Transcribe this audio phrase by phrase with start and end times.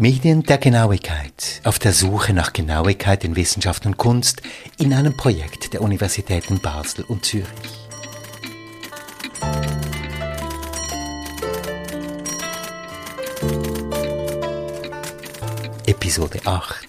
[0.00, 4.40] Medien der Genauigkeit auf der Suche nach Genauigkeit in Wissenschaft und Kunst
[4.78, 7.46] in einem Projekt der Universitäten Basel und Zürich.
[15.84, 16.86] Episode 8,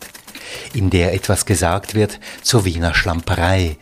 [0.73, 3.75] in der etwas gesagt wird zur Wiener Schlamperei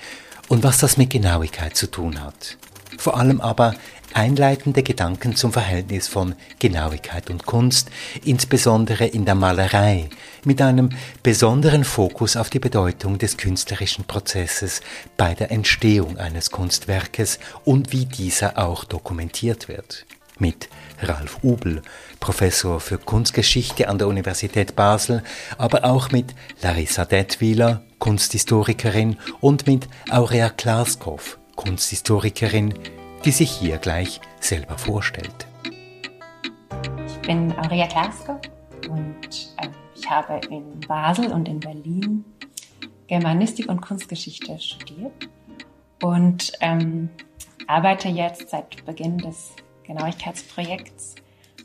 [0.48, 2.57] und was das mit Genauigkeit zu tun hat.
[2.98, 3.75] Vor allem aber
[4.13, 7.90] einleitende Gedanken zum Verhältnis von Genauigkeit und Kunst,
[8.23, 10.09] insbesondere in der Malerei,
[10.44, 10.90] mit einem
[11.23, 14.82] besonderen Fokus auf die Bedeutung des künstlerischen Prozesses
[15.18, 20.05] bei der Entstehung eines Kunstwerkes und wie dieser auch dokumentiert wird.
[20.38, 20.70] Mit
[21.02, 21.82] Ralf Ubel,
[22.20, 25.23] Professor für Kunstgeschichte an der Universität Basel,
[25.57, 32.73] aber auch mit Larissa Detwiler, Kunsthistorikerin und mit Aurea Klaskow, Kunsthistorikerin,
[33.25, 35.48] die sich hier gleich selber vorstellt.
[37.07, 38.39] Ich bin Aurea Klaskow
[38.89, 42.26] und äh, ich habe in Basel und in Berlin
[43.09, 45.29] Germanistik und Kunstgeschichte studiert
[46.03, 47.09] und ähm,
[47.65, 51.15] arbeite jetzt seit Beginn des Genauigkeitsprojekts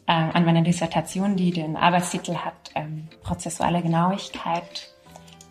[0.07, 4.95] äh, an meiner Dissertation, die den Arbeitstitel hat ähm, Prozessuale Genauigkeit,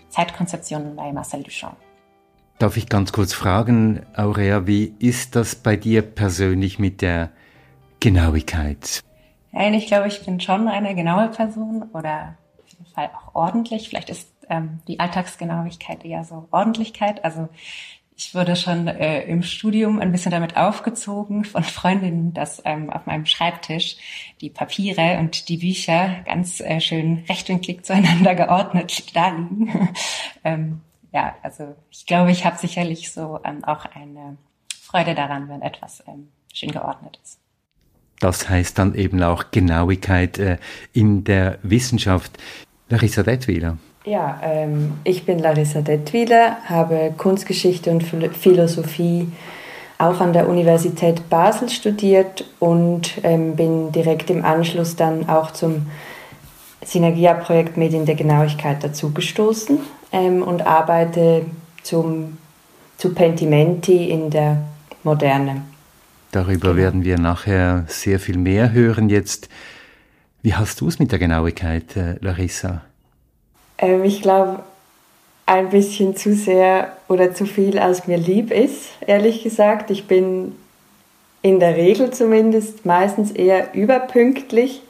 [0.10, 1.78] Zeitkonzeptionen bei Marcel Duchamp.
[2.64, 7.30] Darf ich ganz kurz fragen, Aurea, wie ist das bei dir persönlich mit der
[8.00, 9.04] Genauigkeit?
[9.52, 13.90] Ich glaube, ich bin schon eine genaue Person oder auf jeden Fall auch ordentlich.
[13.90, 17.26] Vielleicht ist ähm, die Alltagsgenauigkeit eher so Ordentlichkeit.
[17.26, 17.50] Also
[18.16, 23.06] ich wurde schon äh, im Studium ein bisschen damit aufgezogen von Freundinnen, dass ähm, auf
[23.08, 23.98] meinem Schreibtisch
[24.40, 29.90] die Papiere und die Bücher ganz äh, schön rechtwinklig zueinander geordnet da liegen.
[30.46, 30.80] ähm,
[31.14, 34.38] ja, also ich glaube, ich habe sicherlich so ähm, auch eine
[34.82, 37.40] Freude daran, wenn etwas ähm, schön geordnet ist.
[38.20, 40.58] Das heißt dann eben auch Genauigkeit äh,
[40.92, 42.32] in der Wissenschaft.
[42.90, 43.78] Larissa Detwiler.
[44.06, 49.32] Ja, ähm, ich bin Larissa Detwiler, habe Kunstgeschichte und Philosophie
[49.98, 55.88] auch an der Universität Basel studiert und ähm, bin direkt im Anschluss dann auch zum
[56.84, 59.80] Synergia-Projekt Medien der Genauigkeit dazugestoßen
[60.14, 61.46] ähm, und arbeite
[61.82, 62.38] zum,
[62.98, 64.64] zu Pentimenti in der
[65.04, 65.64] Moderne.
[66.32, 66.78] Darüber genau.
[66.78, 69.50] werden wir nachher sehr viel mehr hören jetzt.
[70.42, 72.82] Wie hast du es mit der Genauigkeit, äh, Larissa?
[73.78, 74.64] Ähm, ich glaube,
[75.46, 79.92] ein bisschen zu sehr oder zu viel, als mir lieb ist, ehrlich gesagt.
[79.92, 80.56] Ich bin
[81.42, 84.82] in der Regel zumindest meistens eher überpünktlich,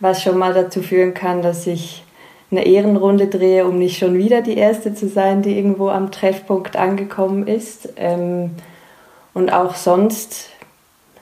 [0.00, 2.04] was schon mal dazu führen kann, dass ich
[2.50, 6.76] eine Ehrenrunde drehe, um nicht schon wieder die Erste zu sein, die irgendwo am Treffpunkt
[6.76, 7.88] angekommen ist.
[7.96, 8.50] Ähm,
[9.34, 10.50] und auch sonst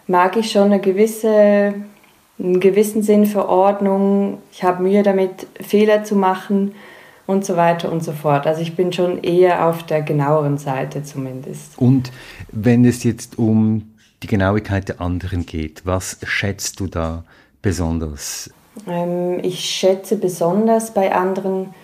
[0.07, 1.75] mag ich schon eine gewisse,
[2.39, 4.39] einen gewissen Sinn für Ordnung.
[4.53, 6.75] Ich habe Mühe damit, Fehler zu machen
[7.27, 8.47] und so weiter und so fort.
[8.47, 11.79] Also ich bin schon eher auf der genaueren Seite zumindest.
[11.79, 12.13] Und
[12.53, 17.25] wenn es jetzt um die Genauigkeit der anderen geht, was schätzt du da
[17.63, 18.51] besonders?
[18.89, 21.75] Ähm, ich schätze besonders bei anderen,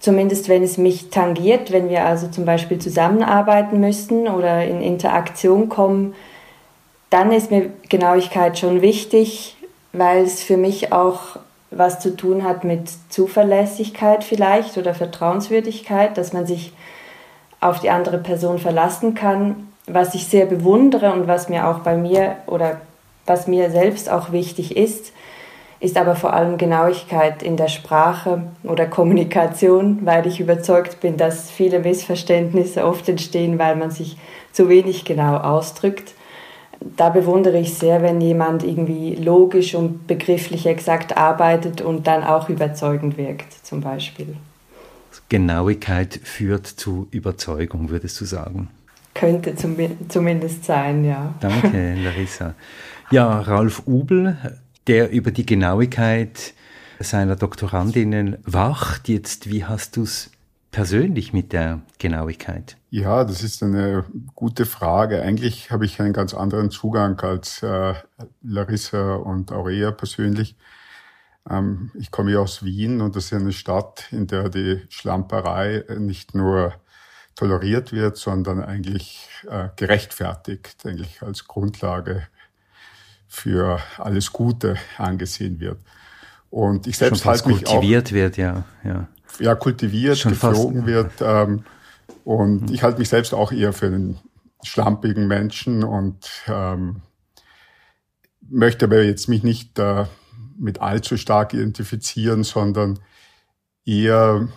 [0.00, 5.68] zumindest wenn es mich tangiert, wenn wir also zum Beispiel zusammenarbeiten müssen oder in Interaktion
[5.68, 6.14] kommen,
[7.10, 9.56] dann ist mir Genauigkeit schon wichtig,
[9.92, 11.36] weil es für mich auch
[11.70, 16.72] was zu tun hat mit Zuverlässigkeit vielleicht oder Vertrauenswürdigkeit, dass man sich
[17.60, 21.96] auf die andere Person verlassen kann, was ich sehr bewundere und was mir auch bei
[21.96, 22.80] mir oder
[23.24, 25.12] was mir selbst auch wichtig ist,
[25.82, 31.50] ist aber vor allem Genauigkeit in der Sprache oder Kommunikation, weil ich überzeugt bin, dass
[31.50, 34.16] viele Missverständnisse oft entstehen, weil man sich
[34.52, 36.14] zu wenig genau ausdrückt
[36.96, 42.48] da bewundere ich sehr, wenn jemand irgendwie logisch und begrifflich exakt arbeitet und dann auch
[42.48, 44.36] überzeugend wirkt, zum Beispiel.
[45.28, 48.68] Genauigkeit führt zu Überzeugung, würdest du sagen?
[49.14, 49.76] Könnte zum,
[50.08, 51.34] zumindest sein, ja.
[51.40, 52.54] Danke, Larissa.
[53.10, 54.36] Ja, Ralf Ubel,
[54.86, 56.54] der über die Genauigkeit
[57.00, 59.08] seiner Doktorandinnen wacht.
[59.08, 60.30] Jetzt, wie hast du es
[60.70, 62.76] persönlich mit der Genauigkeit?
[62.90, 65.22] Ja, das ist eine gute Frage.
[65.22, 67.94] Eigentlich habe ich einen ganz anderen Zugang als äh,
[68.42, 70.56] Larissa und Aurea persönlich.
[71.48, 75.84] Ähm, ich komme ja aus Wien und das ist eine Stadt, in der die Schlamperei
[75.98, 76.74] nicht nur
[77.34, 82.26] toleriert wird, sondern eigentlich äh, gerechtfertigt, eigentlich als Grundlage
[83.32, 85.78] für alles Gute angesehen wird.
[86.50, 89.08] Und ich selbst halte mich auch kultiviert wird, ja, ja
[89.38, 90.86] ja, kultiviert, Schon geflogen fast.
[90.86, 91.12] wird.
[91.20, 91.64] Ähm,
[92.24, 92.74] und mhm.
[92.74, 94.18] ich halte mich selbst auch eher für einen
[94.62, 97.02] schlampigen Menschen und ähm,
[98.48, 100.06] möchte aber jetzt mich nicht äh,
[100.58, 103.00] mit allzu stark identifizieren, sondern
[103.84, 104.48] eher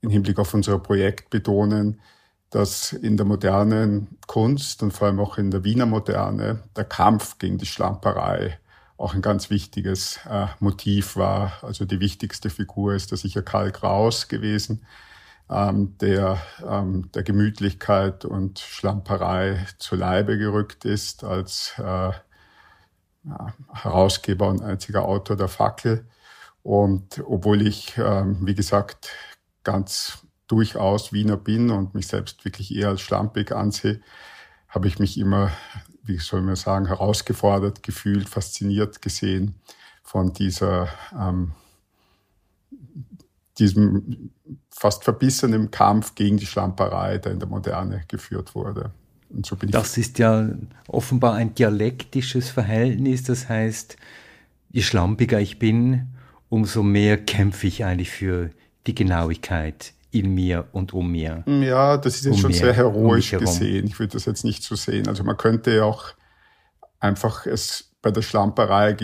[0.00, 2.00] im Hinblick auf unser Projekt betonen,
[2.50, 7.38] dass in der modernen Kunst und vor allem auch in der Wiener Moderne der Kampf
[7.38, 8.58] gegen die Schlamperei
[8.96, 11.52] auch ein ganz wichtiges äh, Motiv war.
[11.62, 14.84] Also die wichtigste Figur ist da sicher Karl Kraus gewesen,
[15.50, 16.38] ähm, der
[16.68, 22.12] ähm, der Gemütlichkeit und Schlamperei zu Leibe gerückt ist als äh,
[23.72, 26.06] Herausgeber und einziger Autor der Fackel.
[26.62, 29.10] Und obwohl ich, ähm, wie gesagt,
[29.64, 30.18] ganz
[30.50, 34.00] durchaus Wiener bin und mich selbst wirklich eher als schlampig ansehe,
[34.68, 35.52] habe ich mich immer,
[36.02, 39.54] wie soll man sagen, herausgefordert gefühlt, fasziniert gesehen
[40.02, 41.52] von dieser, ähm,
[43.58, 44.30] diesem
[44.70, 48.90] fast verbissenen Kampf gegen die Schlamperei, der in der Moderne geführt wurde.
[49.44, 50.48] So das ist ja
[50.88, 53.22] offenbar ein dialektisches Verhältnis.
[53.22, 53.96] Das heißt,
[54.70, 56.08] je schlampiger ich bin,
[56.48, 58.50] umso mehr kämpfe ich eigentlich für
[58.88, 61.44] die Genauigkeit in mir und um mir.
[61.46, 63.86] Ja, das ist jetzt um schon mir, sehr heroisch um gesehen.
[63.86, 65.08] Ich würde das jetzt nicht so sehen.
[65.08, 66.12] Also man könnte ja auch
[66.98, 68.96] einfach es bei der Schlamperei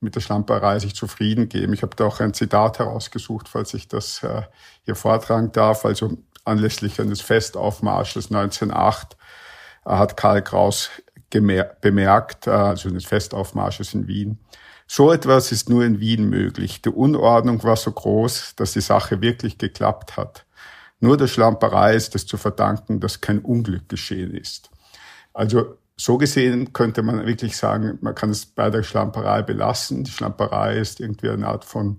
[0.00, 1.72] mit der Schlamperei sich zufrieden geben.
[1.72, 4.42] Ich habe da auch ein Zitat herausgesucht, falls ich das äh,
[4.84, 5.84] hier vortragen darf.
[5.84, 9.16] Also anlässlich eines Festaufmarsches 1908
[9.86, 10.90] äh, hat Karl Kraus
[11.30, 14.38] bemerkt, äh, also eines Festaufmarsches in Wien,
[14.86, 16.82] so etwas ist nur in Wien möglich.
[16.82, 20.44] Die Unordnung war so groß, dass die Sache wirklich geklappt hat.
[21.02, 24.70] Nur der Schlamperei ist es zu verdanken, dass kein Unglück geschehen ist.
[25.34, 30.04] Also so gesehen könnte man wirklich sagen, man kann es bei der Schlamperei belassen.
[30.04, 31.98] Die Schlamperei ist irgendwie eine Art von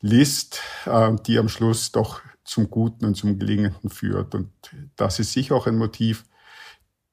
[0.00, 4.34] List, äh, die am Schluss doch zum Guten und zum Gelingenden führt.
[4.34, 4.50] Und
[4.96, 6.24] das ist sicher auch ein Motiv,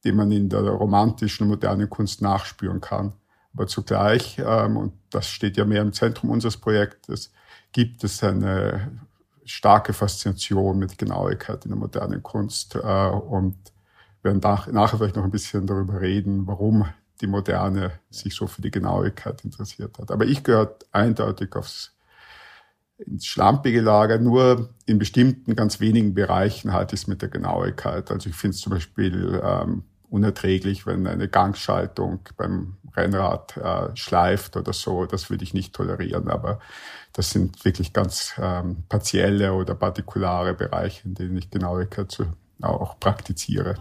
[0.03, 3.13] dem man in der romantischen und modernen Kunst nachspüren kann.
[3.53, 7.31] Aber zugleich, ähm, und das steht ja mehr im Zentrum unseres Projektes,
[7.73, 9.01] gibt es eine
[9.45, 12.75] starke Faszination mit Genauigkeit in der modernen Kunst.
[12.75, 13.55] Äh, und
[14.23, 16.85] werden nach, nachher vielleicht noch ein bisschen darüber reden, warum
[17.21, 20.11] die Moderne sich so für die Genauigkeit interessiert hat.
[20.11, 21.95] Aber ich gehöre eindeutig aufs
[23.05, 24.19] ins schlampige Lager.
[24.19, 28.11] Nur in bestimmten, ganz wenigen Bereichen halte ich es mit der Genauigkeit.
[28.11, 34.57] Also ich finde es zum Beispiel ähm, unerträglich, wenn eine Gangschaltung beim Rennrad äh, schleift
[34.57, 35.05] oder so.
[35.05, 36.27] Das würde ich nicht tolerieren.
[36.27, 36.59] Aber
[37.13, 42.25] das sind wirklich ganz ähm, partielle oder partikulare Bereiche, in denen ich Genauigkeit zu,
[42.61, 43.75] auch praktiziere.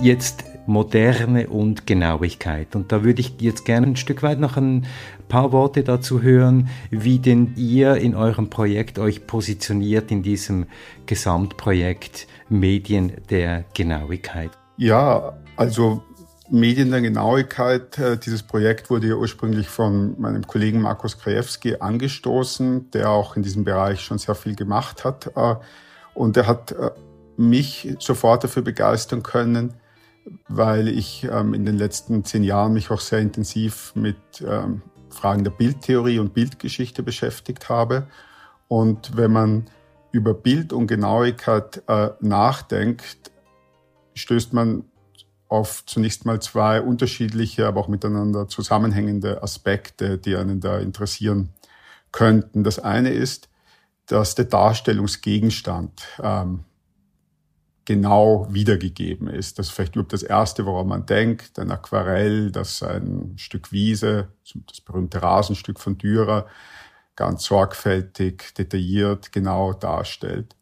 [0.00, 2.74] Jetzt Moderne und Genauigkeit.
[2.76, 4.86] Und da würde ich jetzt gerne ein Stück weit noch ein
[5.28, 10.66] paar Worte dazu hören, wie denn ihr in eurem Projekt euch positioniert in diesem
[11.06, 14.50] Gesamtprojekt Medien der Genauigkeit.
[14.76, 16.02] Ja, also
[16.50, 22.90] Medien der Genauigkeit, äh, dieses Projekt wurde ja ursprünglich von meinem Kollegen Markus Krajewski angestoßen,
[22.92, 25.30] der auch in diesem Bereich schon sehr viel gemacht hat.
[25.34, 25.56] Äh,
[26.14, 26.90] und er hat äh,
[27.36, 29.74] mich sofort dafür begeistern können,
[30.48, 35.44] weil ich ähm, in den letzten zehn Jahren mich auch sehr intensiv mit ähm, Fragen
[35.44, 38.06] der Bildtheorie und Bildgeschichte beschäftigt habe.
[38.68, 39.66] Und wenn man
[40.12, 41.82] über Bild und Genauigkeit
[42.20, 43.30] nachdenkt,
[44.16, 44.84] stößt man
[45.48, 51.50] auf zunächst mal zwei unterschiedliche, aber auch miteinander zusammenhängende Aspekte, die einen da interessieren
[52.10, 52.64] könnten.
[52.64, 53.48] Das eine ist,
[54.06, 56.64] dass der Darstellungsgegenstand ähm,
[57.84, 59.58] genau wiedergegeben ist.
[59.58, 61.58] Das ist vielleicht überhaupt das Erste, woran man denkt.
[61.58, 64.28] Ein Aquarell, das ein Stück Wiese,
[64.66, 66.46] das berühmte Rasenstück von Dürer,
[67.14, 70.56] ganz sorgfältig, detailliert, genau darstellt.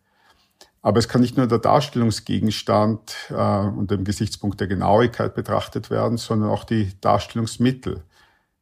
[0.85, 6.19] Aber es kann nicht nur der Darstellungsgegenstand äh, unter dem Gesichtspunkt der Genauigkeit betrachtet werden,
[6.19, 8.03] sondern auch die Darstellungsmittel.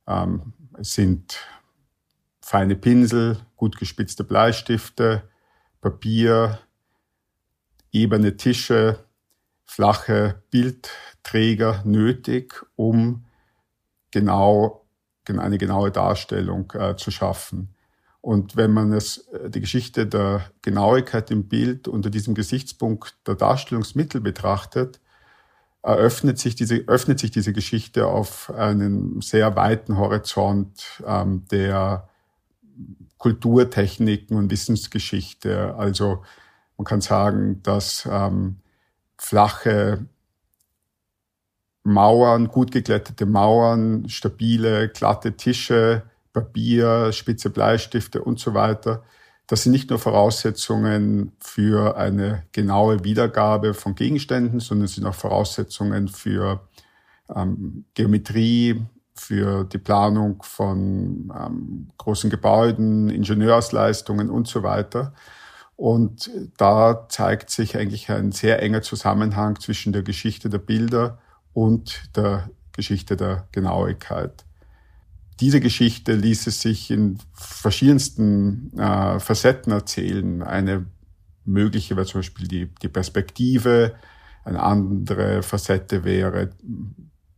[0.07, 1.41] Ähm, es sind
[2.41, 5.25] feine Pinsel, gut gespitzte Bleistifte,
[5.81, 6.61] Papier,
[7.91, 9.01] ebene Tische,
[9.65, 13.25] flache Bildträger nötig, um
[14.13, 14.87] genau
[15.27, 17.75] eine genaue Darstellung äh, zu schaffen.
[18.23, 23.35] Und wenn man es, äh, die Geschichte der Genauigkeit im Bild unter diesem Gesichtspunkt der
[23.35, 25.01] Darstellungsmittel betrachtet,
[25.83, 32.09] eröffnet sich diese, öffnet sich diese Geschichte auf einen sehr weiten Horizont ähm, der
[33.19, 35.75] Kulturtechniken und Wissensgeschichte.
[35.75, 36.23] Also
[36.77, 38.59] man kann sagen, dass ähm,
[39.19, 40.07] flache
[41.83, 49.03] Mauern, gut geglättete Mauern, stabile, glatte Tische, Papier, spitze Bleistifte und so weiter.
[49.47, 56.09] Das sind nicht nur Voraussetzungen für eine genaue Wiedergabe von Gegenständen, sondern sind auch Voraussetzungen
[56.09, 56.61] für
[57.35, 58.81] ähm, Geometrie,
[59.15, 65.13] für die Planung von ähm, großen Gebäuden, Ingenieursleistungen und so weiter.
[65.77, 71.19] Und da zeigt sich eigentlich ein sehr enger Zusammenhang zwischen der Geschichte der Bilder
[71.53, 74.45] und der Geschichte der Genauigkeit.
[75.43, 80.41] Diese Geschichte ließ es sich in verschiedensten äh, Facetten erzählen.
[80.41, 80.87] Eine
[81.45, 83.97] mögliche wäre zum Beispiel die, die Perspektive,
[84.45, 86.51] eine andere Facette wäre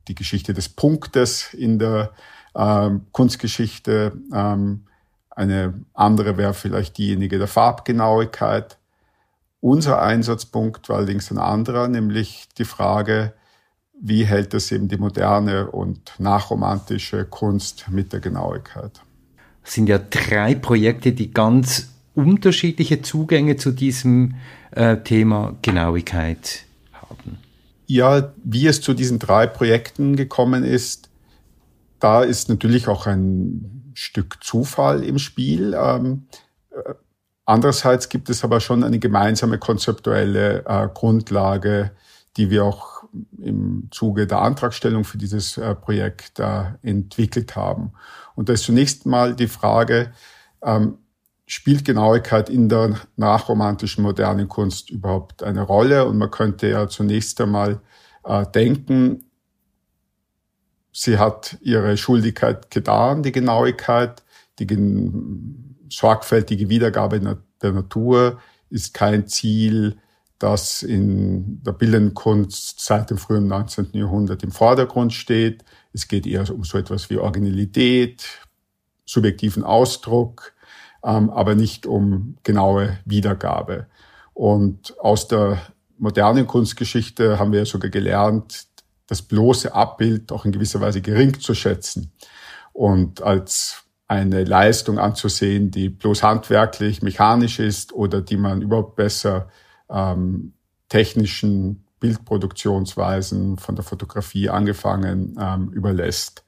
[0.06, 2.12] die Geschichte des Punktes in der
[2.54, 4.12] ähm, Kunstgeschichte.
[4.34, 4.84] Ähm,
[5.30, 8.76] eine andere wäre vielleicht diejenige der Farbgenauigkeit.
[9.60, 13.32] Unser Einsatzpunkt war allerdings ein anderer, nämlich die Frage,
[14.00, 19.00] wie hält es eben die moderne und nachromantische Kunst mit der Genauigkeit?
[19.62, 24.34] Es sind ja drei Projekte, die ganz unterschiedliche Zugänge zu diesem
[24.72, 27.38] äh, Thema Genauigkeit haben.
[27.86, 31.08] Ja, wie es zu diesen drei Projekten gekommen ist,
[32.00, 35.74] da ist natürlich auch ein Stück Zufall im Spiel.
[35.74, 36.26] Ähm,
[36.70, 36.94] äh,
[37.46, 41.92] andererseits gibt es aber schon eine gemeinsame konzeptuelle äh, Grundlage,
[42.36, 43.03] die wir auch
[43.38, 46.40] im Zuge der Antragstellung für dieses äh, Projekt
[46.82, 47.92] entwickelt haben.
[48.34, 50.12] Und da ist zunächst mal die Frage,
[50.62, 50.98] ähm,
[51.46, 56.06] spielt Genauigkeit in der nachromantischen modernen Kunst überhaupt eine Rolle?
[56.06, 57.80] Und man könnte ja zunächst einmal
[58.24, 59.26] äh, denken,
[60.92, 64.22] sie hat ihre Schuldigkeit getan, die Genauigkeit,
[64.58, 64.66] die
[65.90, 67.20] sorgfältige Wiedergabe
[67.62, 68.38] der Natur
[68.70, 69.98] ist kein Ziel,
[70.44, 73.88] das in der bildenden seit dem frühen 19.
[73.94, 75.64] Jahrhundert im Vordergrund steht.
[75.94, 78.26] Es geht eher um so etwas wie Originalität,
[79.06, 80.52] subjektiven Ausdruck,
[81.02, 83.86] ähm, aber nicht um genaue Wiedergabe.
[84.34, 85.62] Und aus der
[85.96, 88.66] modernen Kunstgeschichte haben wir sogar gelernt,
[89.06, 92.12] das bloße Abbild auch in gewisser Weise gering zu schätzen
[92.74, 99.48] und als eine Leistung anzusehen, die bloß handwerklich, mechanisch ist oder die man überhaupt besser
[99.90, 100.54] ähm,
[100.88, 106.44] technischen Bildproduktionsweisen von der Fotografie angefangen ähm, überlässt.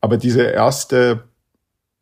[0.00, 1.24] Aber diese erste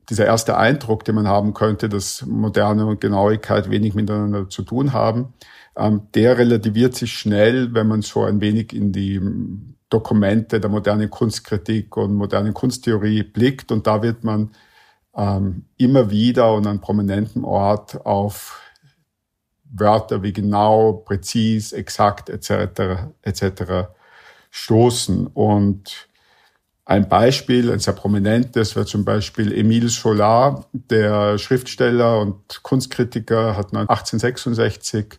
[0.08, 4.92] dieser erste Eindruck, den man haben könnte, dass Moderne und Genauigkeit wenig miteinander zu tun
[4.92, 5.32] haben,
[5.76, 9.20] ähm, der relativiert sich schnell, wenn man so ein wenig in die
[9.88, 13.72] Dokumente der modernen Kunstkritik und modernen Kunsttheorie blickt.
[13.72, 14.50] Und da wird man
[15.16, 18.61] ähm, immer wieder und an prominentem Ort auf
[19.72, 23.08] Wörter wie genau, präzis, exakt etc.
[23.22, 23.88] etc.
[24.50, 25.26] stoßen.
[25.28, 26.08] Und
[26.84, 33.74] ein Beispiel, ein sehr prominentes, wäre zum Beispiel Emile Solar, der Schriftsteller und Kunstkritiker, hat
[33.74, 35.18] 1866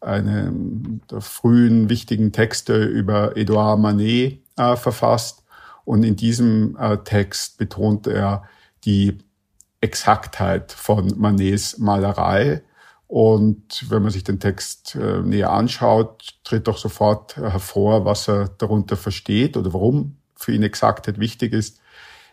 [0.00, 5.42] einen der frühen wichtigen Texte über Edouard Manet äh, verfasst.
[5.84, 8.44] Und in diesem äh, Text betont er
[8.84, 9.18] die
[9.80, 12.62] Exaktheit von Manets Malerei.
[13.14, 18.48] Und wenn man sich den Text äh, näher anschaut, tritt doch sofort hervor, was er
[18.48, 21.78] darunter versteht oder warum für ihn Exaktheit wichtig ist.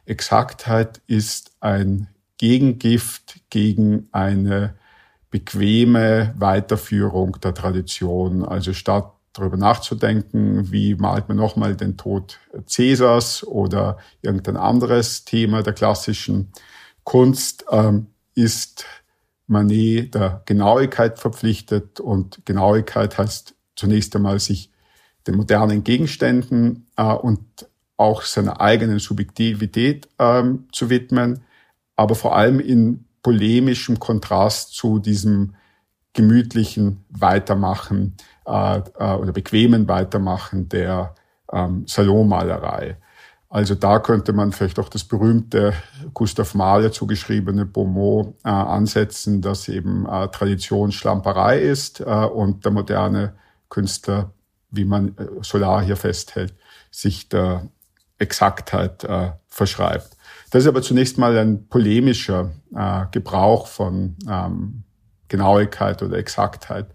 [0.05, 2.07] Exaktheit ist ein
[2.39, 4.73] Gegengift gegen eine
[5.29, 8.43] bequeme Weiterführung der Tradition.
[8.43, 15.61] Also statt darüber nachzudenken, wie malt man nochmal den Tod Cäsars oder irgendein anderes Thema
[15.61, 16.51] der klassischen
[17.03, 18.85] Kunst, ähm, ist
[19.51, 24.71] Manet der Genauigkeit verpflichtet und Genauigkeit heißt zunächst einmal sich
[25.27, 27.67] den modernen Gegenständen äh, und
[27.97, 31.41] auch seiner eigenen Subjektivität ähm, zu widmen,
[31.95, 35.53] aber vor allem in polemischem Kontrast zu diesem
[36.13, 38.15] gemütlichen Weitermachen
[38.45, 41.13] äh, äh, oder bequemen Weitermachen der
[41.51, 42.97] ähm, Salonmalerei.
[43.51, 45.73] Also da könnte man vielleicht auch das berühmte
[46.13, 52.71] Gustav Mahler zugeschriebene Beaumont äh, ansetzen, dass eben äh, Tradition Schlamperei ist äh, und der
[52.71, 53.33] moderne
[53.67, 54.31] Künstler,
[54.69, 56.53] wie man äh, Solar hier festhält,
[56.91, 57.67] sich der
[58.19, 60.15] Exaktheit äh, verschreibt.
[60.51, 64.83] Das ist aber zunächst mal ein polemischer äh, Gebrauch von ähm,
[65.27, 66.87] Genauigkeit oder Exaktheit.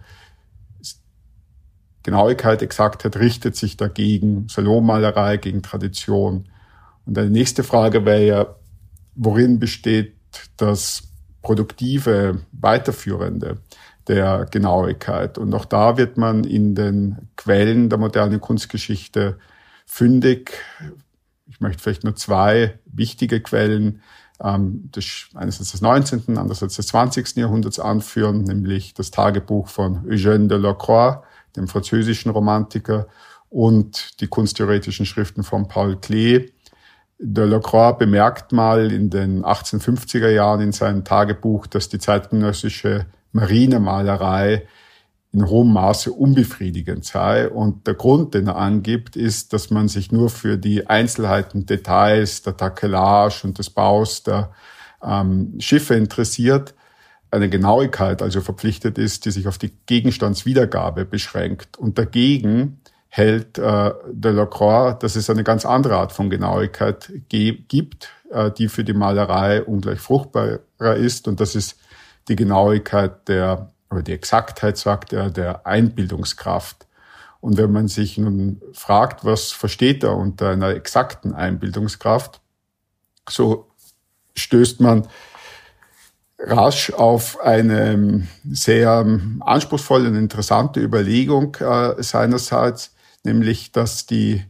[2.07, 6.49] Genauigkeit, Exaktheit richtet sich dagegen Salonmalerei, gegen Tradition.
[7.05, 8.47] Und eine nächste Frage wäre ja,
[9.17, 10.15] worin besteht
[10.57, 11.03] das
[11.43, 13.59] produktive, weiterführende
[14.07, 15.37] der Genauigkeit?
[15.37, 19.39] Und auch da wird man in den Quellen der modernen Kunstgeschichte
[19.85, 20.53] fündig,
[21.49, 24.01] ich möchte vielleicht nur zwei wichtige Quellen
[24.41, 27.37] ähm, des, einerseits des 19., andererseits des 20.
[27.37, 31.25] Jahrhunderts anführen, nämlich das Tagebuch von Eugène de Lacroix,
[31.57, 33.07] dem französischen Romantiker,
[33.49, 36.51] und die kunsttheoretischen Schriften von Paul Klee.
[37.19, 44.67] Delacroix bemerkt mal in den 1850er Jahren in seinem Tagebuch, dass die zeitgenössische Marinemalerei
[45.33, 47.49] in hohem Maße unbefriedigend sei.
[47.49, 52.43] Und der Grund, den er angibt, ist, dass man sich nur für die Einzelheiten, Details
[52.43, 54.53] der Takelage und des Baus der
[55.03, 56.75] ähm, Schiffe interessiert,
[57.31, 61.77] eine Genauigkeit also verpflichtet ist, die sich auf die Gegenstandswiedergabe beschränkt.
[61.77, 68.51] Und dagegen hält äh, Delacroix, dass es eine ganz andere Art von Genauigkeit gibt, äh,
[68.51, 71.27] die für die Malerei ungleich fruchtbarer ist.
[71.29, 71.79] Und das ist
[72.29, 76.87] die Genauigkeit der oder die Exaktheit, sagt er, der Einbildungskraft.
[77.41, 82.41] Und wenn man sich nun fragt, was versteht er unter einer exakten Einbildungskraft,
[83.29, 83.71] so
[84.35, 85.07] stößt man
[86.39, 89.07] rasch auf eine sehr
[89.41, 94.45] anspruchsvolle und interessante Überlegung äh, seinerseits, nämlich dass die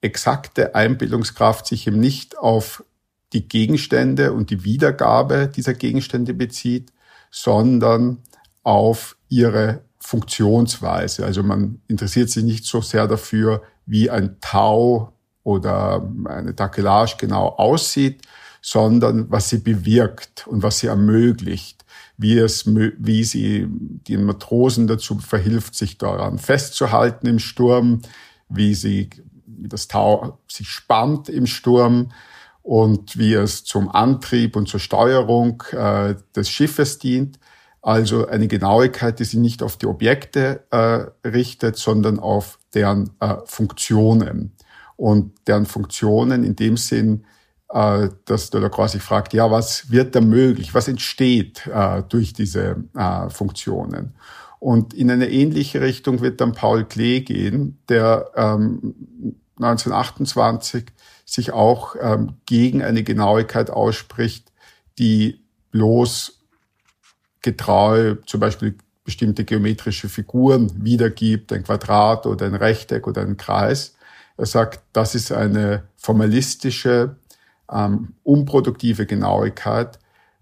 [0.00, 2.84] exakte Einbildungskraft sich eben nicht auf
[3.32, 6.92] die Gegenstände und die Wiedergabe dieser Gegenstände bezieht,
[7.30, 8.18] sondern
[8.62, 11.24] auf ihre Funktionsweise.
[11.24, 15.12] Also man interessiert sich nicht so sehr dafür, wie ein Tau
[15.42, 18.22] oder eine Takelage genau aussieht,
[18.66, 21.84] sondern was sie bewirkt und was sie ermöglicht,
[22.16, 28.02] wie es, wie sie den Matrosen dazu verhilft, sich daran festzuhalten im Sturm,
[28.48, 29.10] wie sie,
[29.46, 32.10] wie das Tau sich spannt im Sturm
[32.62, 37.38] und wie es zum Antrieb und zur Steuerung äh, des Schiffes dient.
[37.82, 43.36] Also eine Genauigkeit, die sich nicht auf die Objekte äh, richtet, sondern auf deren äh,
[43.44, 44.56] Funktionen.
[44.96, 47.26] Und deren Funktionen in dem Sinn,
[47.68, 50.74] äh, dass Delacroix sich fragt, ja, was wird da möglich?
[50.74, 54.14] Was entsteht äh, durch diese äh, Funktionen?
[54.58, 58.94] Und in eine ähnliche Richtung wird dann Paul Klee gehen, der ähm,
[59.56, 60.86] 1928
[61.24, 64.52] sich auch ähm, gegen eine Genauigkeit ausspricht,
[64.98, 65.40] die
[65.72, 66.40] bloß
[67.42, 73.94] getreu zum Beispiel bestimmte geometrische Figuren wiedergibt, ein Quadrat oder ein Rechteck oder ein Kreis.
[74.36, 77.16] Er sagt, das ist eine formalistische,
[77.72, 79.98] ähm, unproduktive Genauigkeit.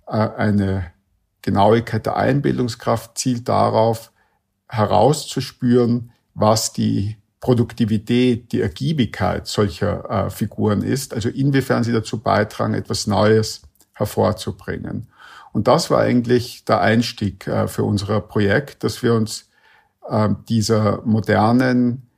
[0.06, 0.92] Äh, eine
[1.42, 4.12] Genauigkeit der Einbildungskraft zielt darauf,
[4.68, 12.72] herauszuspüren, was die Produktivität, die Ergiebigkeit solcher äh, Figuren ist, also inwiefern sie dazu beitragen,
[12.72, 15.08] etwas Neues hervorzubringen.
[15.52, 19.50] Und das war eigentlich der Einstieg äh, für unser Projekt, dass wir uns
[20.08, 22.08] äh, dieser modernen,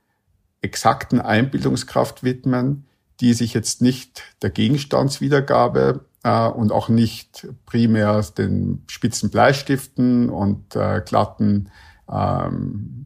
[0.61, 2.85] exakten Einbildungskraft widmen,
[3.19, 10.75] die sich jetzt nicht der Gegenstandswiedergabe äh, und auch nicht primär den spitzen Bleistiften und
[10.75, 11.69] äh, glatten
[12.11, 13.05] ähm,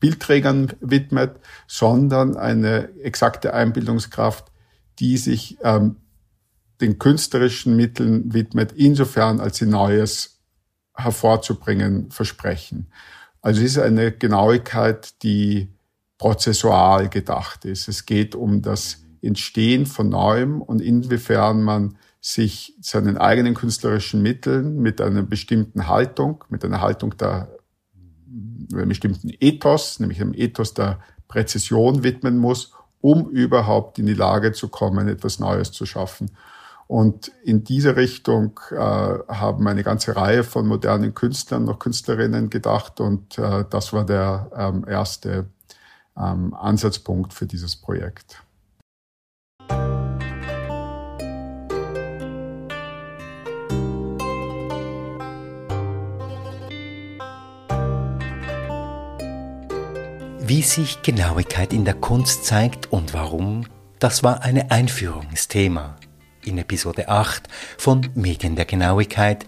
[0.00, 4.50] Bildträgern widmet, sondern eine exakte Einbildungskraft,
[4.98, 5.96] die sich ähm,
[6.80, 10.40] den künstlerischen Mitteln widmet, insofern als sie Neues
[10.94, 12.90] hervorzubringen versprechen.
[13.42, 15.68] Also es ist eine Genauigkeit, die
[16.18, 17.88] prozessual gedacht ist.
[17.88, 24.78] Es geht um das Entstehen von Neuem und inwiefern man sich seinen eigenen künstlerischen Mitteln
[24.78, 27.48] mit einer bestimmten Haltung, mit einer Haltung der
[28.72, 34.52] einem bestimmten Ethos, nämlich einem Ethos der Präzision widmen muss, um überhaupt in die Lage
[34.52, 36.30] zu kommen, etwas Neues zu schaffen.
[36.86, 43.00] Und in diese Richtung äh, haben eine ganze Reihe von modernen Künstlern und Künstlerinnen gedacht
[43.00, 45.46] und äh, das war der ähm, erste
[46.16, 48.42] ähm, Ansatzpunkt für dieses Projekt.
[60.50, 63.66] Wie sich Genauigkeit in der Kunst zeigt und warum,
[64.00, 65.94] das war eine Einführungsthema
[66.44, 67.46] in Episode 8
[67.78, 69.46] von Medien der Genauigkeit,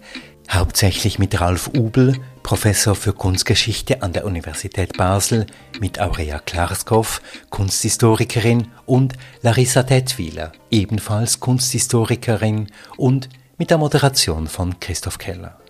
[0.48, 5.46] hauptsächlich mit Ralf Ubel, Professor für Kunstgeschichte an der Universität Basel,
[5.80, 15.18] mit Aurea Klarskow, Kunsthistorikerin, und Larissa Detwiler, ebenfalls Kunsthistorikerin, und mit der Moderation von Christoph
[15.18, 15.61] Keller.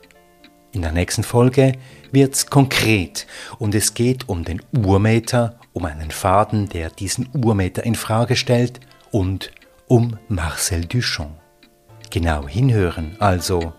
[0.72, 1.74] In der nächsten Folge
[2.12, 3.26] wird's konkret
[3.58, 8.80] und es geht um den Urmeter, um einen Faden, der diesen Urmeter in Frage stellt
[9.10, 9.52] und
[9.86, 11.38] um Marcel Duchamp.
[12.08, 13.74] Genau hinhören also.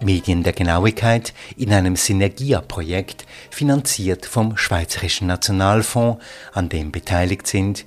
[0.00, 7.84] Medien der Genauigkeit in einem Synergia-Projekt, finanziert vom Schweizerischen Nationalfonds, an dem beteiligt sind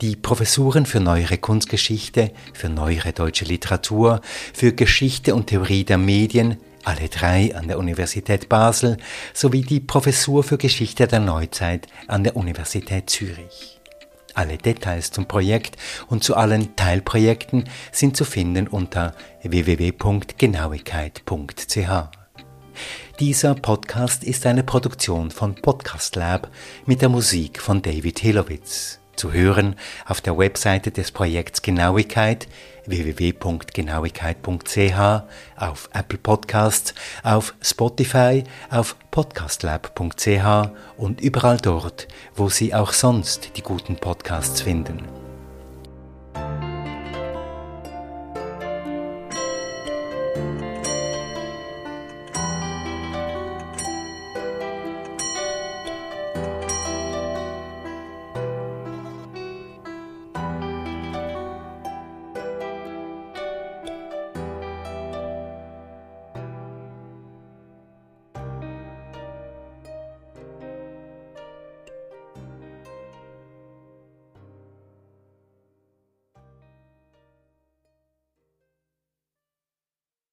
[0.00, 4.20] die Professuren für neuere Kunstgeschichte, für neuere deutsche Literatur,
[4.54, 8.96] für Geschichte und Theorie der Medien, alle drei an der Universität Basel
[9.34, 13.80] sowie die Professur für Geschichte der Neuzeit an der Universität Zürich.
[14.34, 21.88] Alle Details zum Projekt und zu allen Teilprojekten sind zu finden unter www.genauigkeit.ch.
[23.18, 26.52] Dieser Podcast ist eine Produktion von Podcast Lab
[26.86, 29.00] mit der Musik von David Hilowitz.
[29.18, 29.74] Zu hören
[30.06, 32.46] auf der Webseite des Projekts Genauigkeit
[32.86, 35.22] www.genauigkeit.ch,
[35.56, 43.62] auf Apple Podcasts, auf Spotify, auf podcastlab.ch und überall dort, wo Sie auch sonst die
[43.62, 45.02] guten Podcasts finden.